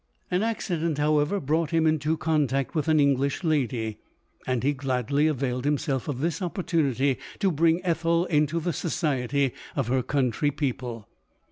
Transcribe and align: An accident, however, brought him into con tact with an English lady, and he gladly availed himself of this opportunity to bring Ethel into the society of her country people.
An 0.31 0.41
accident, 0.41 0.97
however, 0.97 1.39
brought 1.39 1.69
him 1.69 1.85
into 1.85 2.17
con 2.17 2.47
tact 2.47 2.73
with 2.73 2.87
an 2.87 2.99
English 2.99 3.43
lady, 3.43 3.99
and 4.47 4.63
he 4.63 4.73
gladly 4.73 5.27
availed 5.27 5.63
himself 5.63 6.07
of 6.07 6.21
this 6.21 6.41
opportunity 6.41 7.19
to 7.37 7.51
bring 7.51 7.85
Ethel 7.85 8.25
into 8.25 8.59
the 8.59 8.73
society 8.73 9.53
of 9.75 9.89
her 9.89 10.01
country 10.01 10.49
people. 10.49 11.07